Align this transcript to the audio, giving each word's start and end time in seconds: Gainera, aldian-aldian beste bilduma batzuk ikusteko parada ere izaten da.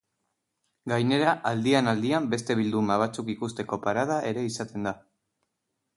Gainera, 0.93 1.33
aldian-aldian 1.49 2.25
beste 2.33 2.57
bilduma 2.61 2.99
batzuk 3.05 3.29
ikusteko 3.37 3.81
parada 3.87 4.19
ere 4.31 4.49
izaten 4.53 4.89
da. 4.91 4.99